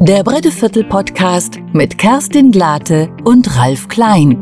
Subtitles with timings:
[0.00, 4.36] Der Bretteviertel Podcast mit Kerstin Glate und Ralf Klein.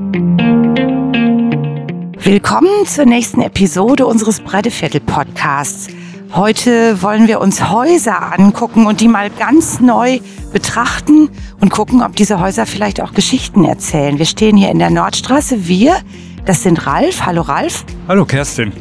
[2.18, 5.88] Willkommen zur nächsten Episode unseres Bretteviertel Podcasts.
[6.34, 10.20] Heute wollen wir uns Häuser angucken und die mal ganz neu
[10.52, 11.28] betrachten
[11.60, 14.18] und gucken, ob diese Häuser vielleicht auch Geschichten erzählen.
[14.18, 15.68] Wir stehen hier in der Nordstraße.
[15.68, 15.96] Wir,
[16.44, 17.26] das sind Ralf.
[17.26, 17.84] Hallo Ralf.
[18.08, 18.72] Hallo Kerstin.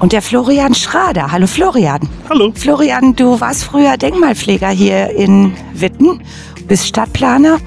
[0.00, 1.30] Und der Florian Schrader.
[1.30, 2.00] Hallo Florian.
[2.30, 2.52] Hallo.
[2.54, 6.22] Florian, du warst früher Denkmalpfleger hier in Witten,
[6.66, 7.58] bist Stadtplaner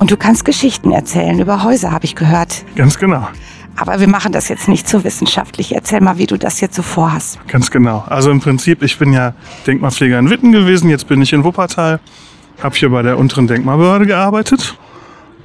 [0.00, 2.64] und du kannst Geschichten erzählen über Häuser, habe ich gehört.
[2.74, 3.28] Ganz genau.
[3.76, 5.72] Aber wir machen das jetzt nicht so wissenschaftlich.
[5.72, 7.38] Erzähl mal, wie du das jetzt so vorhast.
[7.46, 8.04] Ganz genau.
[8.08, 9.34] Also im Prinzip, ich bin ja
[9.68, 12.00] Denkmalpfleger in Witten gewesen, jetzt bin ich in Wuppertal,
[12.60, 14.76] habe hier bei der unteren Denkmalbehörde gearbeitet.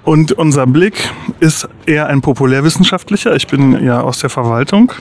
[0.04, 3.36] Und unser Blick ist eher ein populärwissenschaftlicher.
[3.36, 4.92] Ich bin ja aus der Verwaltung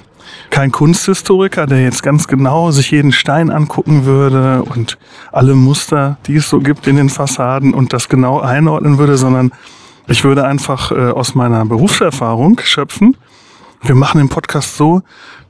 [0.51, 4.99] kein Kunsthistoriker, der jetzt ganz genau sich jeden Stein angucken würde und
[5.31, 9.53] alle Muster, die es so gibt in den Fassaden und das genau einordnen würde, sondern
[10.07, 13.17] ich würde einfach äh, aus meiner Berufserfahrung schöpfen.
[13.83, 15.03] Wir machen den Podcast so,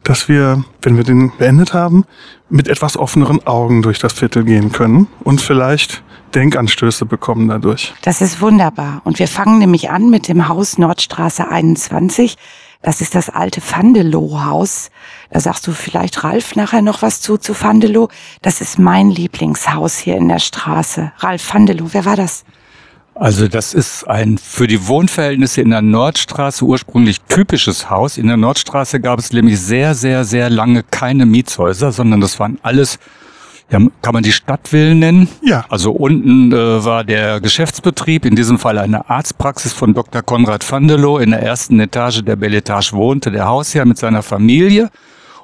[0.04, 2.04] dass wir, wenn wir den beendet haben,
[2.48, 6.02] mit etwas offeneren Augen durch das Viertel gehen können und vielleicht
[6.34, 7.94] Denkanstöße bekommen dadurch.
[8.02, 9.00] Das ist wunderbar.
[9.04, 12.36] Und wir fangen nämlich an mit dem Haus Nordstraße 21.
[12.82, 14.90] Das ist das alte Vandelow-Haus.
[15.30, 18.08] Da sagst du vielleicht Ralf nachher noch was zu, zu Vandelow.
[18.42, 21.12] Das ist mein Lieblingshaus hier in der Straße.
[21.18, 22.44] Ralf Vandelow, wer war das?
[23.14, 28.16] Also das ist ein für die Wohnverhältnisse in der Nordstraße ursprünglich typisches Haus.
[28.16, 32.58] In der Nordstraße gab es nämlich sehr, sehr, sehr lange keine Mietshäuser, sondern das waren
[32.62, 32.98] alles
[33.72, 35.28] ja, kann man die Stadtvillen nennen?
[35.42, 35.64] Ja.
[35.70, 40.22] Also unten äh, war der Geschäftsbetrieb, in diesem Fall eine Arztpraxis von Dr.
[40.22, 41.18] Konrad Vandelow.
[41.18, 44.90] In der ersten Etage der Belle Etage wohnte der Hausherr mit seiner Familie.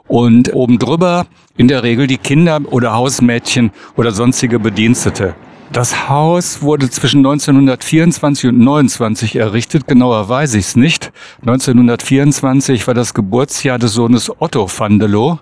[0.06, 1.26] Und oben drüber
[1.56, 5.34] in der Regel die Kinder oder Hausmädchen oder sonstige Bedienstete.
[5.72, 11.12] Das Haus wurde zwischen 1924 und 29 errichtet, genauer weiß ich es nicht.
[11.40, 15.40] 1924 war das Geburtsjahr des Sohnes Otto Vandelow.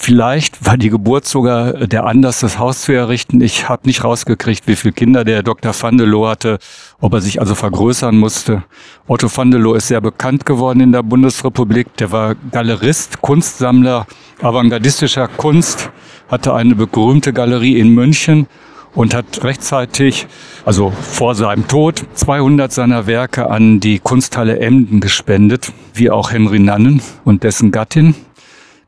[0.00, 3.40] Vielleicht war die Geburt sogar der Anlass, das Haus zu errichten.
[3.40, 5.74] Ich habe nicht rausgekriegt, wie viele Kinder der Dr.
[5.78, 6.60] Vandelow hatte,
[7.00, 8.62] ob er sich also vergrößern musste.
[9.08, 11.94] Otto Vandelow ist sehr bekannt geworden in der Bundesrepublik.
[11.96, 14.06] Der war Galerist, Kunstsammler,
[14.40, 15.90] avantgardistischer Kunst,
[16.28, 18.46] hatte eine berühmte Galerie in München
[18.94, 20.28] und hat rechtzeitig,
[20.64, 26.60] also vor seinem Tod, 200 seiner Werke an die Kunsthalle Emden gespendet, wie auch Henry
[26.60, 28.14] Nannen und dessen Gattin.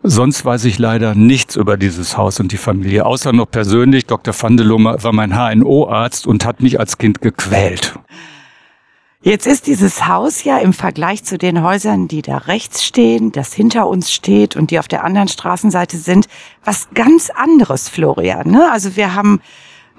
[0.02, 4.06] Sonst weiß ich leider nichts über dieses Haus und die Familie, außer noch persönlich.
[4.06, 4.32] Dr.
[4.32, 7.98] Vandelow war mein HNO-Arzt und hat mich als Kind gequält.
[9.22, 13.52] Jetzt ist dieses Haus ja im Vergleich zu den Häusern, die da rechts stehen, das
[13.52, 16.26] hinter uns steht und die auf der anderen Straßenseite sind,
[16.64, 18.50] was ganz anderes, Florian.
[18.50, 18.72] Ne?
[18.72, 19.42] Also wir haben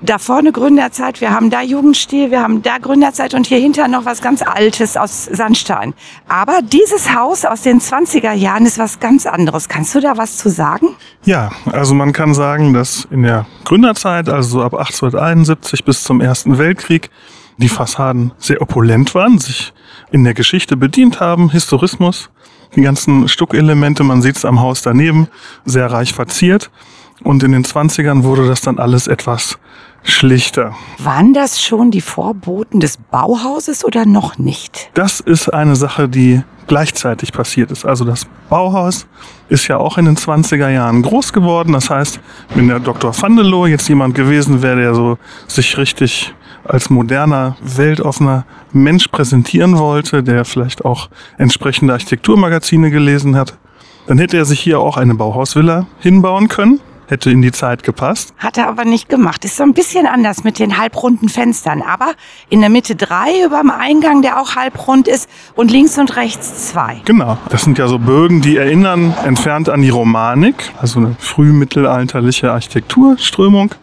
[0.02, 4.06] da vorne Gründerzeit, wir haben da Jugendstil, wir haben da Gründerzeit und hier hinter noch
[4.06, 5.94] was ganz Altes aus Sandstein.
[6.28, 9.70] Aber dieses Haus aus den 20er Jahren ist was ganz anderes.
[9.70, 10.88] Kannst du da was zu sagen?
[11.24, 16.20] Ja, also man kann sagen, dass in der Gründerzeit, also so ab 1871 bis zum
[16.20, 17.10] Ersten Weltkrieg,
[17.58, 19.72] die Fassaden sehr opulent waren, sich
[20.12, 22.32] in der Geschichte bedient haben, Historismus,
[22.76, 25.28] die ganzen Stuckelemente, man sieht es am Haus daneben,
[25.66, 26.72] sehr reich verziert.
[27.24, 29.60] Und in den 20ern wurde das dann alles etwas
[30.04, 30.76] schlichter.
[30.98, 34.90] Waren das schon die Vorboten des Bauhauses oder noch nicht?
[34.94, 37.86] Das ist eine Sache, die gleichzeitig passiert ist.
[37.86, 39.08] Also das Bauhaus
[39.50, 41.74] ist ja auch in den 20er Jahren groß geworden.
[41.74, 42.20] Das heißt,
[42.56, 43.14] wenn der Dr.
[43.20, 45.18] Vandelow jetzt jemand gewesen wäre, der so
[45.48, 53.58] sich richtig als moderner, weltoffener Mensch präsentieren wollte, der vielleicht auch entsprechende Architekturmagazine gelesen hat,
[54.08, 56.80] dann hätte er sich hier auch eine Bauhausvilla hinbauen können
[57.12, 58.34] hätte in die Zeit gepasst.
[58.38, 59.46] Hat er aber nicht gemacht.
[59.46, 61.84] Ist so ein bisschen anders mit den halbrunden Fenstern.
[61.84, 62.14] Aber
[62.50, 66.70] in der Mitte drei über dem Eingang, der auch halbrund ist und links und rechts
[66.70, 67.02] zwei.
[67.06, 67.38] Genau.
[67.50, 73.76] Das sind ja so Bögen, die erinnern entfernt an die Romanik, also eine frühmittelalterliche Architekturströmung.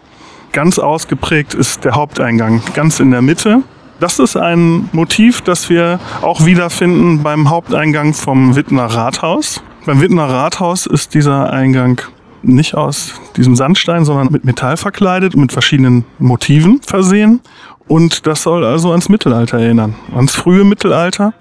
[0.52, 3.62] Ganz ausgeprägt ist der Haupteingang ganz in der Mitte.
[4.00, 9.62] Das ist ein Motiv, das wir auch wiederfinden beim Haupteingang vom Wittner Rathaus.
[9.84, 12.00] Beim Wittner Rathaus ist dieser Eingang
[12.42, 17.40] nicht aus diesem Sandstein, sondern mit Metall verkleidet mit verschiedenen Motiven versehen.
[17.86, 21.32] Und das soll also ans Mittelalter erinnern, ans frühe Mittelalter.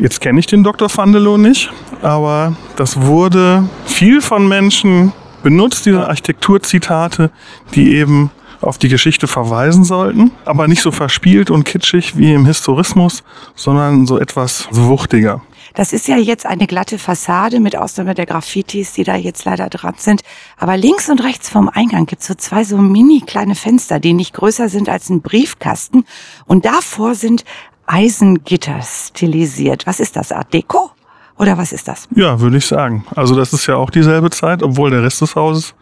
[0.00, 0.88] Jetzt kenne ich den Dr.
[0.94, 1.70] Vandelow nicht,
[2.02, 5.12] aber das wurde viel von Menschen
[5.42, 7.30] benutzt, diese Architekturzitate,
[7.74, 8.30] die eben
[8.60, 13.22] auf die Geschichte verweisen sollten, aber nicht so verspielt und kitschig wie im Historismus,
[13.54, 15.40] sondern so etwas wuchtiger.
[15.76, 19.68] Das ist ja jetzt eine glatte Fassade mit Ausnahme der Graffitis, die da jetzt leider
[19.68, 20.22] dran sind.
[20.56, 24.32] Aber links und rechts vom Eingang gibt's so zwei so mini kleine Fenster, die nicht
[24.32, 26.06] größer sind als ein Briefkasten.
[26.46, 27.44] Und davor sind
[27.86, 29.86] Eisengitter stilisiert.
[29.86, 30.32] Was ist das?
[30.32, 30.92] Art Deco?
[31.38, 32.08] Oder was ist das?
[32.16, 33.04] Ja, würde ich sagen.
[33.14, 35.74] Also das ist ja auch dieselbe Zeit, obwohl der Rest des Hauses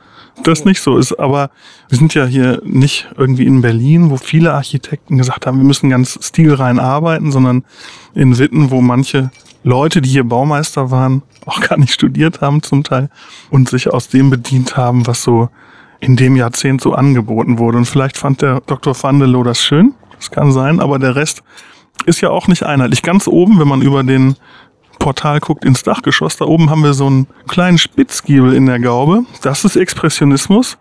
[0.43, 1.13] das nicht so ist.
[1.21, 1.51] Aber
[1.89, 5.89] wir sind ja hier nicht irgendwie in Berlin, wo viele Architekten gesagt haben, wir müssen
[5.89, 7.65] ganz stilrein arbeiten, sondern
[8.13, 9.31] in Witten, wo manche
[9.65, 13.11] Leute, die hier Baumeister waren, auch gar nicht studiert haben zum Teil
[13.51, 15.49] und sich aus dem bedient haben, was so
[16.01, 17.79] in dem Jahrzehnt so angeboten wurde.
[17.79, 18.95] Und vielleicht fand der Dr.
[18.95, 19.95] Vandelow das schön.
[20.17, 21.43] Das kann sein, aber der Rest
[22.07, 23.03] ist ja auch nicht einheitlich.
[23.03, 24.37] Ganz oben, wenn man über den
[24.99, 29.25] Portal guckt ins Dachgeschoss, da oben haben wir so einen kleinen Spitzgiebel in der Gaube.
[29.43, 30.79] Das ist Expressionismus.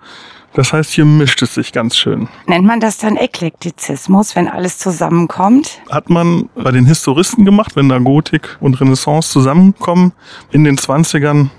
[0.55, 2.27] Das heißt, hier mischt es sich ganz schön.
[2.45, 5.81] Nennt man das dann Eklektizismus, wenn alles zusammenkommt?
[5.89, 10.13] Hat man bei den Historisten gemacht, wenn da Gotik und Renaissance zusammenkommen
[10.51, 11.49] in den 20ern.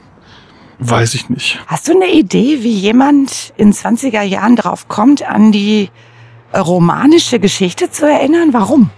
[0.78, 1.60] Weiß ich nicht.
[1.66, 5.88] Hast du eine Idee, wie jemand in 20er Jahren drauf kommt, an die
[6.54, 8.52] romanische Geschichte zu erinnern?
[8.52, 8.90] Warum?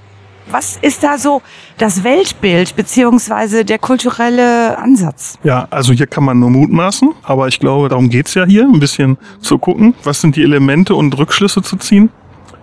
[0.49, 1.43] Was ist da so
[1.77, 5.39] das Weltbild beziehungsweise der kulturelle Ansatz?
[5.43, 8.79] Ja, also hier kann man nur mutmaßen, aber ich glaube, darum geht's ja hier, ein
[8.79, 12.11] bisschen zu gucken, was sind die Elemente und Rückschlüsse zu ziehen.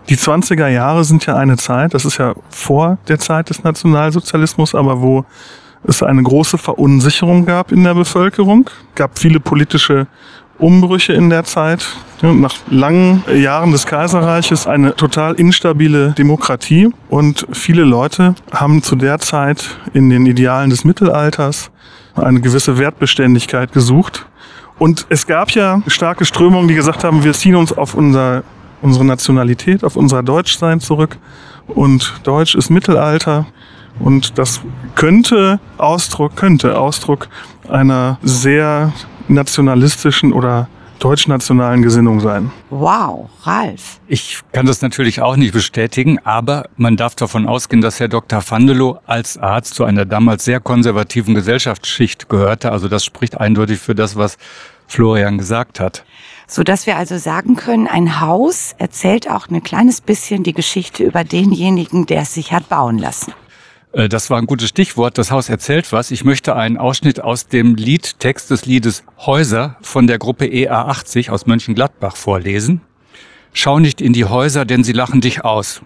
[0.09, 4.75] Die 20er Jahre sind ja eine Zeit, das ist ja vor der Zeit des Nationalsozialismus,
[4.75, 5.25] aber wo
[5.85, 10.07] es eine große Verunsicherung gab in der Bevölkerung, gab viele politische
[10.59, 11.85] Umbrüche in der Zeit.
[12.21, 19.19] Nach langen Jahren des Kaiserreiches eine total instabile Demokratie und viele Leute haben zu der
[19.19, 21.69] Zeit in den Idealen des Mittelalters
[22.15, 24.25] eine gewisse Wertbeständigkeit gesucht.
[24.79, 28.43] Und es gab ja starke Strömungen, die gesagt haben, wir ziehen uns auf unser,
[28.81, 31.17] unsere Nationalität, auf unser Deutschsein zurück.
[31.67, 33.45] Und Deutsch ist Mittelalter.
[33.99, 34.61] Und das
[34.95, 37.27] könnte Ausdruck, könnte Ausdruck
[37.69, 38.91] einer sehr
[39.27, 40.67] nationalistischen oder
[40.99, 42.51] deutschnationalen Gesinnung sein.
[42.69, 43.99] Wow, Ralf.
[44.07, 48.41] Ich kann das natürlich auch nicht bestätigen, aber man darf davon ausgehen, dass Herr Dr.
[48.47, 52.71] Vandelow als Arzt zu einer damals sehr konservativen Gesellschaftsschicht gehörte.
[52.71, 54.37] Also das spricht eindeutig für das, was
[54.87, 56.05] Florian gesagt hat.
[56.47, 61.03] So dass wir also sagen können, ein Haus erzählt auch ein kleines bisschen die Geschichte
[61.03, 63.33] über denjenigen, der es sich hat bauen lassen.
[63.93, 65.17] Äh, das war ein gutes Stichwort.
[65.17, 66.11] Das Haus erzählt was.
[66.11, 71.45] Ich möchte einen Ausschnitt aus dem Liedtext des Liedes Häuser von der Gruppe EA80 aus
[71.45, 72.81] Mönchengladbach vorlesen.
[73.53, 75.81] Schau nicht in die Häuser, denn sie lachen dich aus.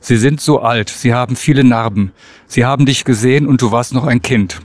[0.00, 2.10] Sie sind so alt, sie haben viele Narben.
[2.48, 4.60] Sie haben dich gesehen und du warst noch ein Kind.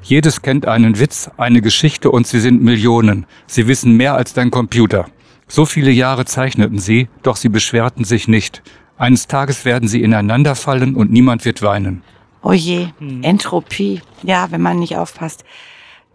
[0.00, 3.26] Jedes kennt einen Witz, eine Geschichte und sie sind Millionen.
[3.48, 5.06] Sie wissen mehr als dein Computer.
[5.48, 8.62] So viele Jahre zeichneten sie, doch sie beschwerten sich nicht.
[8.96, 12.04] Eines Tages werden sie ineinander fallen und niemand wird weinen.
[12.48, 13.24] Oh je, hm.
[13.24, 14.02] Entropie.
[14.22, 15.44] Ja, wenn man nicht aufpasst.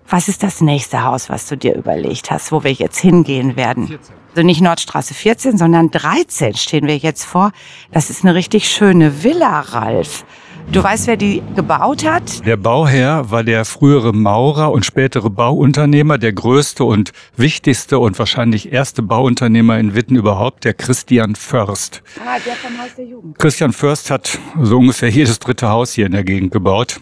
[0.07, 3.87] Was ist das nächste Haus, was du dir überlegt hast, wo wir jetzt hingehen werden?
[3.89, 4.15] 14.
[4.29, 7.51] Also nicht Nordstraße 14, sondern 13 stehen wir jetzt vor.
[7.91, 10.23] Das ist eine richtig schöne Villa, Ralf.
[10.71, 12.45] Du weißt, wer die gebaut hat?
[12.45, 18.71] Der Bauherr war der frühere Maurer und spätere Bauunternehmer, der größte und wichtigste und wahrscheinlich
[18.71, 22.03] erste Bauunternehmer in Witten überhaupt, der Christian Först.
[22.19, 23.37] Ah, der vom Haus der Jugend.
[23.37, 26.99] Christian Först hat so ungefähr jedes dritte Haus hier in der Gegend gebaut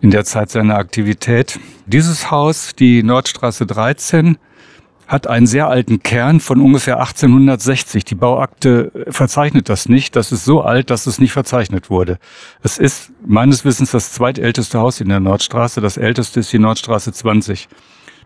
[0.00, 1.58] in der Zeit seiner Aktivität.
[1.86, 4.38] Dieses Haus, die Nordstraße 13,
[5.08, 8.04] hat einen sehr alten Kern von ungefähr 1860.
[8.04, 10.14] Die Bauakte verzeichnet das nicht.
[10.14, 12.18] Das ist so alt, dass es nicht verzeichnet wurde.
[12.62, 15.80] Es ist meines Wissens das zweitälteste Haus in der Nordstraße.
[15.80, 17.68] Das älteste ist die Nordstraße 20.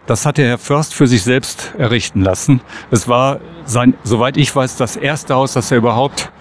[0.06, 2.60] Das hat der Herr Först für sich selbst errichten lassen.
[2.90, 6.32] Es war sein, soweit ich weiß, das erste Haus, das er überhaupt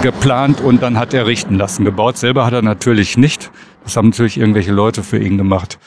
[0.00, 1.84] geplant und dann hat er richten lassen.
[1.84, 3.50] Gebaut selber hat er natürlich nicht.
[3.82, 5.80] Das haben natürlich irgendwelche Leute für ihn gemacht.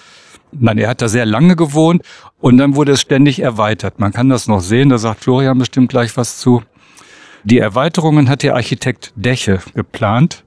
[0.51, 2.03] Nein, er hat da sehr lange gewohnt
[2.39, 3.99] und dann wurde es ständig erweitert.
[3.99, 6.63] Man kann das noch sehen, da sagt Florian bestimmt gleich was zu.
[7.43, 10.43] Die Erweiterungen hat der Architekt Däche geplant,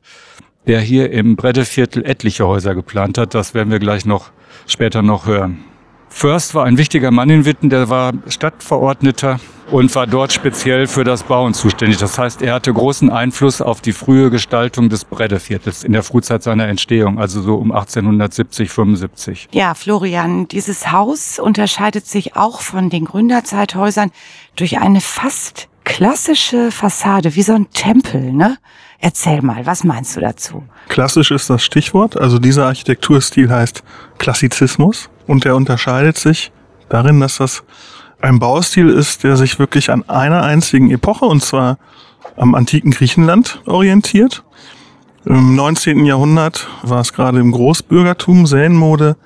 [0.66, 3.34] der hier im Breddeviertel etliche Häuser geplant hat.
[3.34, 4.30] Das werden wir gleich noch
[4.66, 5.64] später noch hören.
[6.14, 9.40] Först war ein wichtiger Mann in Witten, der war Stadtverordneter
[9.72, 11.96] und war dort speziell für das Bauen zuständig.
[11.98, 16.42] Das heißt, er hatte großen Einfluss auf die frühe Gestaltung des Breddeviertels in der Frühzeit
[16.42, 19.48] seiner Entstehung, also so um 1870, 75.
[19.52, 24.12] Ja, Florian, dieses Haus unterscheidet sich auch von den Gründerzeithäusern
[24.54, 28.58] durch eine fast klassische Fassade, wie so ein Tempel, ne?
[29.04, 30.62] Erzähl mal, was meinst du dazu?
[30.88, 32.16] Klassisch ist das Stichwort.
[32.16, 33.82] Also dieser Architekturstil heißt
[34.18, 36.52] Klassizismus und der unterscheidet sich
[36.90, 37.64] darin, dass das
[38.20, 41.78] ein Baustil ist, der sich wirklich an einer einzigen Epoche, und zwar
[42.36, 44.44] am antiken Griechenland, orientiert.
[45.24, 46.04] Im 19.
[46.04, 49.16] Jahrhundert war es gerade im Großbürgertum sehr in Mode,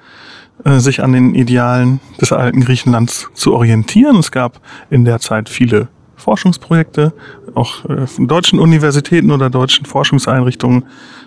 [0.65, 4.19] äh, sich an den Idealen des alten Griechenlands zu orientieren.
[4.19, 4.61] Es gab
[4.91, 7.15] in der Zeit viele Forschungsprojekte,
[7.57, 10.85] auch äh, von deutschen Universitäten oder deutschen Forschungseinrichtungen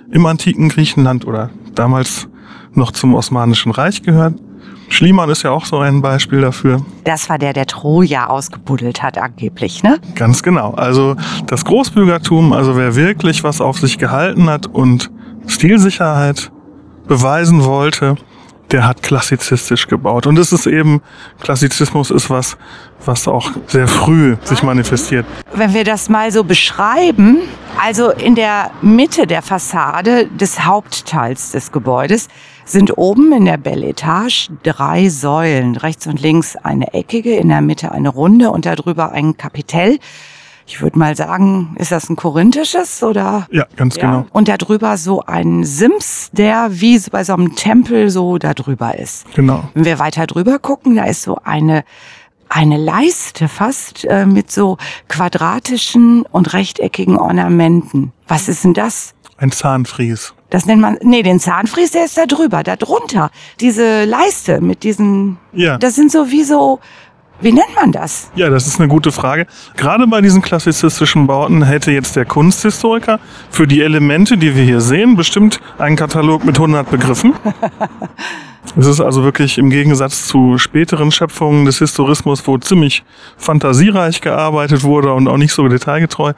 [0.09, 2.29] im antiken Griechenland oder damals
[2.73, 4.35] noch zum Osmanischen Reich gehört.
[4.89, 6.83] Schliemann ist ja auch so ein Beispiel dafür.
[7.03, 9.99] Das war der, der Troja ausgebuddelt hat, angeblich, ne?
[10.15, 10.73] Ganz genau.
[10.73, 11.15] Also
[11.45, 15.09] das Großbürgertum, also wer wirklich was auf sich gehalten hat und
[15.47, 16.51] Stilsicherheit
[17.07, 18.15] beweisen wollte,
[18.71, 20.27] der hat klassizistisch gebaut.
[20.27, 21.01] Und es ist eben,
[21.41, 22.57] Klassizismus ist was,
[23.05, 25.25] was auch sehr früh sich manifestiert.
[25.53, 27.37] Wenn wir das mal so beschreiben,
[27.81, 32.27] also in der Mitte der Fassade des Hauptteils des Gebäudes
[32.65, 35.75] sind oben in der Belle Etage drei Säulen.
[35.75, 39.99] Rechts und links eine eckige, in der Mitte eine runde und darüber ein Kapitell.
[40.67, 43.47] Ich würde mal sagen, ist das ein korinthisches oder?
[43.49, 44.01] Ja, ganz ja.
[44.01, 44.25] genau.
[44.31, 49.25] Und darüber so ein Sims, der wie bei so einem Tempel so da drüber ist.
[49.33, 49.63] Genau.
[49.73, 51.83] Wenn wir weiter drüber gucken, da ist so eine
[52.49, 54.77] eine Leiste fast äh, mit so
[55.07, 58.11] quadratischen und rechteckigen Ornamenten.
[58.27, 59.13] Was ist denn das?
[59.37, 60.33] Ein Zahnfries.
[60.49, 63.29] Das nennt man, nee, den Zahnfries, der ist da drüber, da drunter.
[63.59, 65.77] Diese Leiste mit diesen, ja.
[65.77, 66.79] das sind so wie so,
[67.39, 68.31] wie nennt man das?
[68.35, 69.45] Ja, das ist eine gute Frage.
[69.77, 74.81] Gerade bei diesen klassizistischen Bauten hätte jetzt der Kunsthistoriker für die Elemente, die wir hier
[74.81, 77.35] sehen, bestimmt einen Katalog mit 100 Begriffen.
[78.77, 83.03] Es ist also wirklich im Gegensatz zu späteren Schöpfungen des Historismus, wo ziemlich
[83.37, 86.33] fantasiereich gearbeitet wurde und auch nicht so detailgetreu.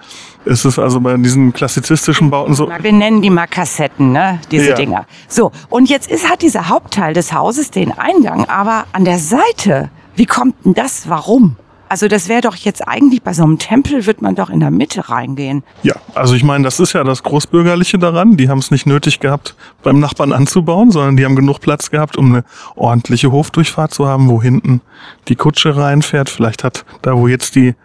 [0.46, 2.70] Es ist also bei diesen klassizistischen Bauten so.
[2.70, 4.40] Wir nennen die mal Kassetten, ne?
[4.50, 4.76] Diese ja.
[4.76, 5.06] Dinger.
[5.28, 9.90] So, und jetzt ist, hat dieser Hauptteil des Hauses den Eingang, aber an der Seite,
[10.16, 11.10] wie kommt denn das?
[11.10, 11.58] Warum?
[11.92, 14.72] Also das wäre doch jetzt eigentlich bei so einem Tempel, wird man doch in der
[14.72, 15.62] Mitte reingehen.
[15.84, 18.38] Ja, also ich meine, das ist ja das Großbürgerliche daran.
[18.38, 22.16] Die haben es nicht nötig gehabt, beim Nachbarn anzubauen, sondern die haben genug Platz gehabt,
[22.16, 22.46] um eine
[22.78, 24.80] ordentliche Hofdurchfahrt zu haben, wo hinten
[25.28, 26.30] die Kutsche reinfährt.
[26.30, 27.76] Vielleicht hat da, wo jetzt die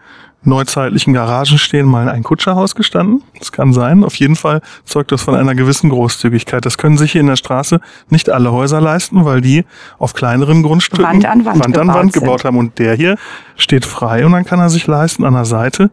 [0.46, 3.22] neuzeitlichen Garagen stehen, mal ein Kutscherhaus gestanden.
[3.38, 4.04] Das kann sein.
[4.04, 6.64] Auf jeden Fall zeugt das von einer gewissen Großzügigkeit.
[6.64, 9.64] Das können sich hier in der Straße nicht alle Häuser leisten, weil die
[9.98, 12.58] auf kleineren Grundstücken Wand an Wand, Wand, an Wand gebaut haben.
[12.58, 13.16] Und der hier
[13.56, 15.90] steht frei und dann kann er sich leisten, an der Seite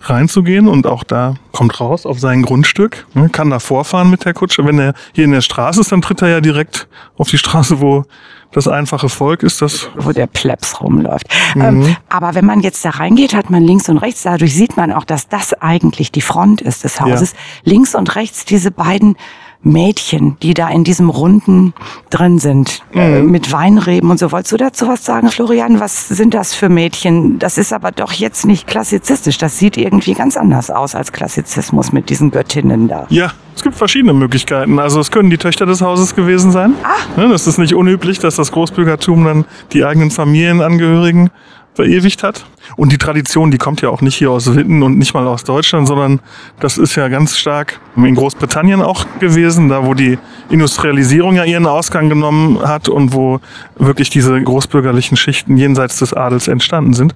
[0.00, 4.34] reinzugehen und auch da kommt raus auf sein Grundstück, ne, kann da vorfahren mit der
[4.34, 4.64] Kutsche.
[4.64, 7.80] Wenn er hier in der Straße ist, dann tritt er ja direkt auf die Straße,
[7.80, 8.04] wo
[8.52, 9.88] das einfache Volk ist das.
[9.96, 11.26] Wo der Plebs rumläuft.
[11.54, 11.62] Mhm.
[11.62, 14.92] Ähm, aber wenn man jetzt da reingeht, hat man links und rechts, dadurch sieht man
[14.92, 17.32] auch, dass das eigentlich die Front ist des Hauses.
[17.32, 17.72] Ja.
[17.72, 19.16] Links und rechts diese beiden
[19.62, 21.74] Mädchen, die da in diesem Runden
[22.08, 23.30] drin sind, äh, mhm.
[23.30, 24.32] mit Weinreben und so.
[24.32, 25.80] Wolltest du dazu was sagen, Florian?
[25.80, 27.38] Was sind das für Mädchen?
[27.38, 29.38] Das ist aber doch jetzt nicht klassizistisch.
[29.38, 33.06] Das sieht irgendwie ganz anders aus als Klassizismus mit diesen Göttinnen da.
[33.10, 34.78] Ja, es gibt verschiedene Möglichkeiten.
[34.78, 36.74] Also es können die Töchter des Hauses gewesen sein.
[36.82, 37.28] Ah.
[37.28, 41.30] Das ist nicht unüblich, dass das Großbürgertum dann die eigenen Familienangehörigen
[41.74, 42.44] verewigt hat.
[42.76, 45.44] Und die Tradition, die kommt ja auch nicht hier aus Witten und nicht mal aus
[45.44, 46.20] Deutschland, sondern
[46.60, 50.18] das ist ja ganz stark in Großbritannien auch gewesen, da wo die
[50.50, 53.40] Industrialisierung ja ihren Ausgang genommen hat und wo
[53.76, 57.14] wirklich diese großbürgerlichen Schichten jenseits des Adels entstanden sind.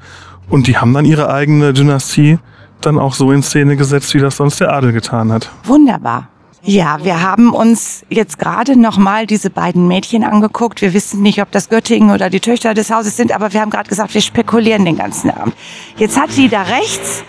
[0.49, 2.39] Und die haben dann ihre eigene Dynastie
[2.81, 5.51] dann auch so in Szene gesetzt, wie das sonst der Adel getan hat.
[5.65, 6.29] Wunderbar.
[6.67, 10.81] Ja, wir haben uns jetzt gerade noch mal diese beiden Mädchen angeguckt.
[10.81, 13.69] Wir wissen nicht, ob das Göttingen oder die Töchter des Hauses sind, aber wir haben
[13.69, 15.55] gerade gesagt, wir spekulieren den ganzen Abend.
[15.99, 17.23] Jetzt hat die da rechts,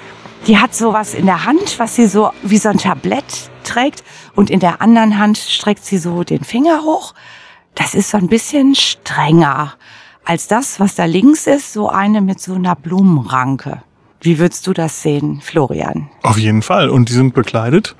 [0.47, 4.49] die hat sowas in der Hand, was sie so wie so ein Tablett trägt und
[4.49, 7.13] in der anderen Hand streckt sie so den Finger hoch.
[7.73, 9.73] Das ist so ein bisschen strenger
[10.23, 13.81] als das, was da links ist, so eine mit so einer Blumenranke.
[14.21, 16.09] Wie würdest du das sehen, Florian?
[16.23, 16.89] Auf jeden Fall.
[16.89, 17.95] Und die sind bekleidet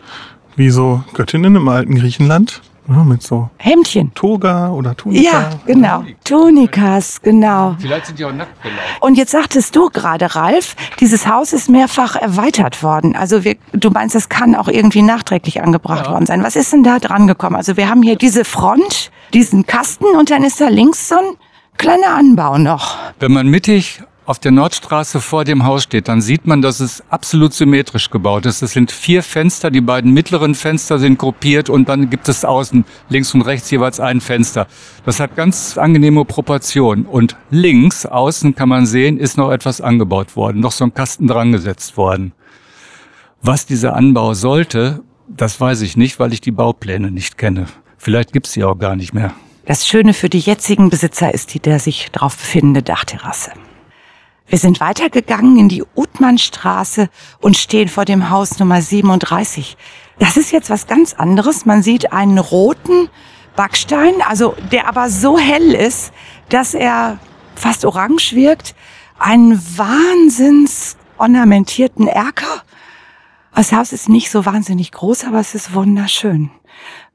[0.56, 2.62] wie so Göttinnen im alten Griechenland.
[2.88, 4.14] Ja, mit so Hemdchen.
[4.14, 5.24] Toga oder Tunika.
[5.24, 6.04] Ja, genau.
[6.24, 7.76] Tunikas, genau.
[7.80, 8.82] Vielleicht sind die auch nackt gelaufen.
[9.00, 13.16] Und jetzt sagtest du gerade, Ralf, dieses Haus ist mehrfach erweitert worden.
[13.16, 16.12] Also wir, du meinst, es kann auch irgendwie nachträglich angebracht ja.
[16.12, 16.44] worden sein.
[16.44, 17.56] Was ist denn da dran gekommen?
[17.56, 21.38] Also wir haben hier diese Front, diesen Kasten und dann ist da links so ein
[21.78, 22.98] kleiner Anbau noch.
[23.20, 27.04] Wenn man mittig auf der Nordstraße vor dem Haus steht, dann sieht man, dass es
[27.10, 28.62] absolut symmetrisch gebaut ist.
[28.64, 32.86] Es sind vier Fenster, die beiden mittleren Fenster sind gruppiert und dann gibt es außen
[33.10, 34.68] links und rechts jeweils ein Fenster.
[35.06, 37.06] Das hat ganz angenehme Proportionen.
[37.06, 41.28] Und links außen kann man sehen, ist noch etwas angebaut worden, noch so ein Kasten
[41.28, 42.34] dran gesetzt worden.
[43.42, 47.68] Was dieser Anbau sollte, das weiß ich nicht, weil ich die Baupläne nicht kenne.
[47.98, 49.34] Vielleicht gibt's sie auch gar nicht mehr.
[49.66, 53.52] Das Schöne für die jetzigen Besitzer ist die der sich darauf befindende Dachterrasse.
[54.48, 57.10] Wir sind weitergegangen in die Utmannstraße
[57.42, 59.76] und stehen vor dem Haus Nummer 37.
[60.20, 61.66] Das ist jetzt was ganz anderes.
[61.66, 63.10] Man sieht einen roten
[63.56, 66.14] Backstein, also der aber so hell ist,
[66.50, 67.20] dass er
[67.56, 68.76] fast orange wirkt.
[69.18, 72.64] Einen wahnsinns ornamentierten Erker.
[73.56, 76.52] Das Haus ist nicht so wahnsinnig groß, aber es ist wunderschön.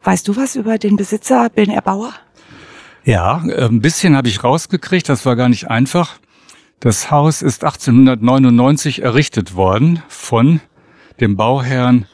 [0.03, 2.15] Weißt du was über den Besitzer, den Erbauer?
[3.05, 6.19] Ja, ein bisschen habe ich rausgekriegt, das war gar nicht einfach.
[6.81, 10.63] Das Haus ist 1899 errichtet worden von
[11.21, 12.07] dem Bauherrn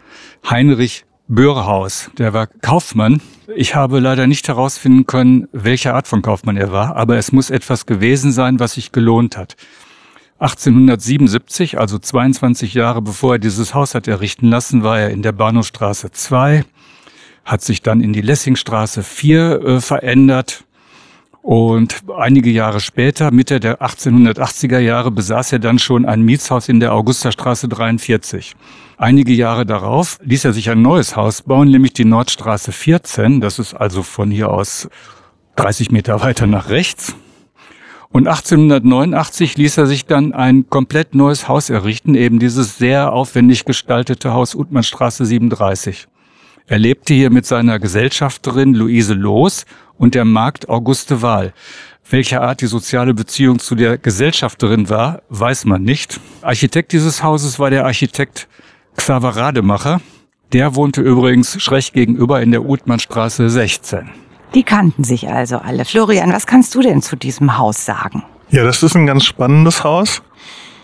[0.51, 2.11] Heinrich Böhrhaus.
[2.19, 3.23] Der war Kaufmann.
[3.55, 7.51] Ich habe leider nicht herausfinden können, welche Art von Kaufmann er war, aber es muss
[7.51, 9.55] etwas gewesen sein, was sich gelohnt hat.
[10.41, 15.31] 1877, also 22 Jahre bevor er dieses Haus hat errichten lassen, war er in der
[15.31, 16.65] Bahnhofstraße 2,
[17.45, 20.66] hat sich dann in die Lessingstraße 4 äh, verändert
[21.47, 26.81] und einige Jahre später, Mitte der 1880er Jahre, besaß er dann schon ein Mietshaus in
[26.81, 28.57] der Augusterstraße 43.
[28.97, 33.41] Einige Jahre darauf ließ er sich ein neues Haus bauen, nämlich die Nordstraße 14.
[33.41, 34.89] Das ist also von hier aus
[35.55, 37.15] 30 Meter weiter nach rechts.
[38.09, 43.65] Und 1889 ließ er sich dann ein komplett neues Haus errichten, eben dieses sehr aufwendig
[43.65, 46.09] gestaltete Haus Utmannstraße 37.
[46.69, 49.67] Er lebte hier mit seiner Gesellschafterin Luise Loos
[49.99, 51.53] und der Magd Auguste Wahl.
[52.09, 56.21] Welcher Art die soziale Beziehung zu der Gesellschafterin war, weiß man nicht.
[56.43, 58.47] Architekt dieses Hauses war der Architekt
[58.97, 60.01] Xaver Rademacher.
[60.53, 64.11] Der wohnte übrigens schräg gegenüber in der Uthmannstraße 16.
[64.55, 65.85] Die kannten sich also alle.
[65.85, 68.23] Florian, was kannst du denn zu diesem Haus sagen?
[68.51, 70.23] Ja, das ist ein ganz spannendes Haus.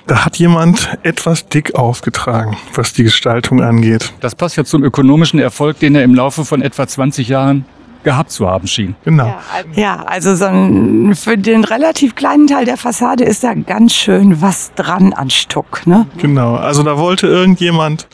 [0.09, 4.13] Da hat jemand etwas dick aufgetragen, was die Gestaltung angeht.
[4.19, 7.65] Das passt ja zum ökonomischen Erfolg, den er im Laufe von etwa 20 Jahren
[8.05, 8.95] gehabt zu haben schien.
[9.05, 9.35] Genau.
[9.75, 14.43] Ja, also so ein, für den relativ kleinen Teil der Fassade ist da ganz schön
[14.43, 15.87] was dran an Stuck.
[15.87, 16.07] Ne?
[16.19, 16.57] Genau.
[16.57, 18.07] Also da wollte irgendjemand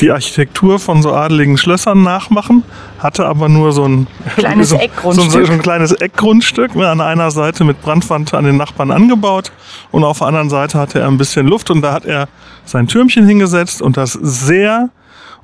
[0.00, 2.64] die Architektur von so adeligen Schlössern nachmachen,
[2.98, 5.30] hatte aber nur so ein kleines so, Eckgrundstück.
[5.30, 9.52] So, so ein kleines Eckgrundstück ne, an einer Seite mit Brandwand an den Nachbarn angebaut
[9.90, 12.28] und auf der anderen Seite hatte er ein bisschen Luft und da hat er
[12.64, 14.88] sein Türmchen hingesetzt und das sehr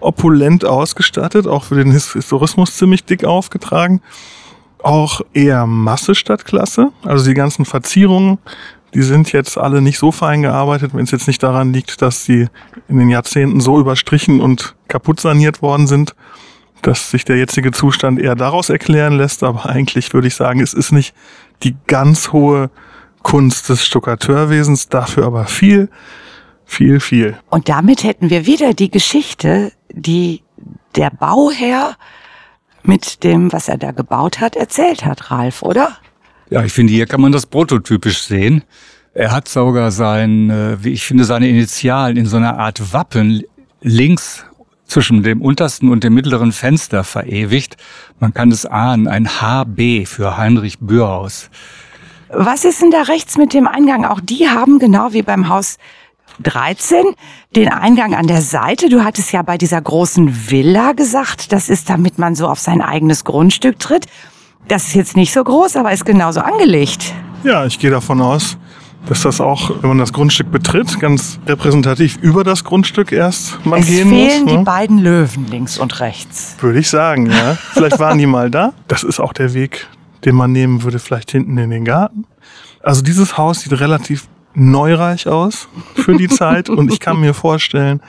[0.01, 4.01] opulent ausgestattet, auch für den Historismus ziemlich dick aufgetragen.
[4.83, 6.93] Auch eher Masse statt Klasse.
[7.03, 8.39] Also die ganzen Verzierungen,
[8.95, 12.25] die sind jetzt alle nicht so fein gearbeitet, wenn es jetzt nicht daran liegt, dass
[12.25, 12.49] sie
[12.89, 16.15] in den Jahrzehnten so überstrichen und kaputt saniert worden sind,
[16.83, 19.43] dass sich der jetzige Zustand eher daraus erklären lässt.
[19.43, 21.15] Aber eigentlich würde ich sagen, es ist nicht
[21.63, 22.71] die ganz hohe
[23.23, 25.91] Kunst des Stuckateurwesens, dafür aber viel,
[26.65, 27.37] viel, viel.
[27.51, 30.43] Und damit hätten wir wieder die Geschichte, die
[30.97, 31.97] der Bauherr
[32.83, 35.97] mit dem, was er da gebaut hat, erzählt hat, Ralf, oder?
[36.51, 38.65] Ja, ich finde, hier kann man das prototypisch sehen.
[39.15, 43.43] Er hat sogar sein, äh, wie ich finde, seine Initialen in so einer Art Wappen
[43.81, 44.45] links
[44.87, 47.77] zwischen dem untersten und dem mittleren Fenster verewigt.
[48.21, 51.51] Man kann es ahnen, ein HB für Heinrich Bürhaus.
[52.31, 54.05] Was ist denn da rechts mit dem Eingang?
[54.05, 55.79] Auch die haben genau wie beim Haus
[56.43, 57.05] 13
[57.55, 58.89] den Eingang an der Seite.
[58.89, 62.81] Du hattest ja bei dieser großen Villa gesagt, das ist damit man so auf sein
[62.81, 64.07] eigenes Grundstück tritt.
[64.69, 67.15] Das ist jetzt nicht so groß, aber ist genauso angelegt.
[67.43, 68.59] Ja, ich gehe davon aus,
[69.07, 73.81] dass das auch, wenn man das Grundstück betritt, ganz repräsentativ über das Grundstück erst man
[73.81, 74.19] es gehen muss.
[74.19, 74.59] Es fehlen ne?
[74.59, 76.57] die beiden Löwen links und rechts.
[76.61, 77.57] Würde ich sagen, ja.
[77.73, 78.73] Vielleicht waren die mal da.
[78.89, 79.87] Das ist auch der Weg,
[80.25, 82.25] den man nehmen würde, vielleicht hinten in den Garten.
[82.83, 88.01] Also dieses Haus sieht relativ neureich aus für die Zeit und ich kann mir vorstellen,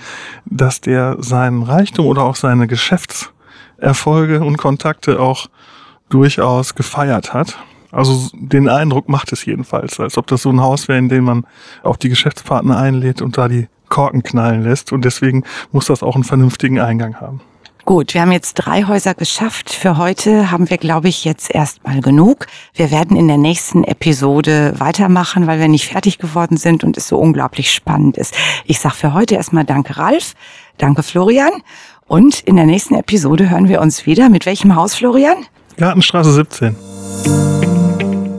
[0.45, 5.47] dass der seinen Reichtum oder auch seine Geschäftserfolge und Kontakte auch
[6.09, 7.57] durchaus gefeiert hat.
[7.91, 11.23] Also den Eindruck macht es jedenfalls, als ob das so ein Haus wäre, in dem
[11.23, 11.45] man
[11.83, 14.91] auch die Geschäftspartner einlädt und da die Korken knallen lässt.
[14.91, 17.41] Und deswegen muss das auch einen vernünftigen Eingang haben.
[17.89, 19.71] Gut, wir haben jetzt drei Häuser geschafft.
[19.71, 22.45] Für heute haben wir, glaube ich, jetzt erstmal genug.
[22.75, 27.07] Wir werden in der nächsten Episode weitermachen, weil wir nicht fertig geworden sind und es
[27.07, 28.35] so unglaublich spannend ist.
[28.65, 30.35] Ich sage für heute erstmal Danke, Ralf.
[30.77, 31.49] Danke, Florian.
[32.05, 34.29] Und in der nächsten Episode hören wir uns wieder.
[34.29, 35.47] Mit welchem Haus, Florian?
[35.77, 36.75] Gartenstraße 17.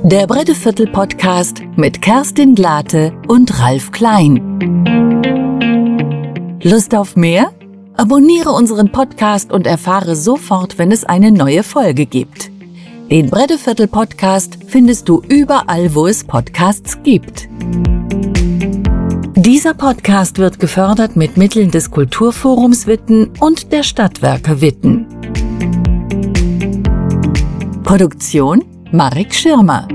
[0.04, 4.60] Der Bretteviertel Podcast mit Kerstin Glate und Ralf Klein.
[6.62, 7.50] Lust auf mehr?
[8.00, 12.50] Abonniere unseren Podcast und erfahre sofort, wenn es eine neue Folge gibt.
[13.10, 17.46] Den Bretteviertel Podcast findest du überall, wo es Podcasts gibt.
[19.36, 25.04] Dieser Podcast wird gefördert mit Mitteln des Kulturforums Witten und der Stadtwerke Witten.
[27.82, 29.86] Produktion Marek Schirmer.